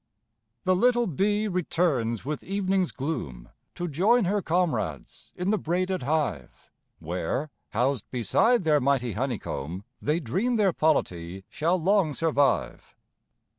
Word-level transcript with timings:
The 0.63 0.75
little 0.75 1.05
bee 1.05 1.47
returns 1.47 2.25
with 2.25 2.41
evening's 2.43 2.91
gloom, 2.91 3.49
To 3.75 3.87
join 3.87 4.25
her 4.25 4.41
comrades 4.41 5.31
in 5.35 5.51
the 5.51 5.59
braided 5.59 6.01
hive, 6.01 6.71
Where, 6.97 7.51
housed 7.69 8.09
beside 8.09 8.63
their 8.63 8.79
mighty 8.81 9.11
honeycomb, 9.11 9.83
They 10.01 10.19
dream 10.19 10.55
their 10.55 10.73
polity 10.73 11.43
shall 11.49 11.79
long 11.79 12.15
survive. 12.15 12.95